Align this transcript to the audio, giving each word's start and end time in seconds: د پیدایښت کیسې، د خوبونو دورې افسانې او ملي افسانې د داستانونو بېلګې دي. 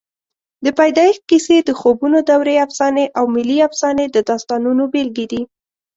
د 0.65 0.67
پیدایښت 0.79 1.21
کیسې، 1.29 1.57
د 1.63 1.69
خوبونو 1.79 2.17
دورې 2.29 2.55
افسانې 2.65 3.05
او 3.17 3.23
ملي 3.35 3.57
افسانې 3.67 4.05
د 4.09 4.17
داستانونو 4.29 4.83
بېلګې 4.93 5.25
دي. 5.31 5.41